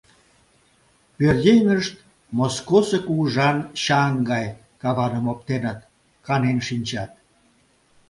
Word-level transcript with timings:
Пӧръеҥышт… 1.15 1.95
Москосо 2.37 2.97
кугыжан 3.05 3.57
чаҥ 3.83 4.13
гай 4.31 4.45
каваным 4.81 5.25
оптеныт, 5.33 5.79
канен 6.25 6.57
шинчат. 6.67 7.11